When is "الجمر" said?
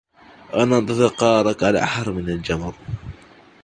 2.29-2.73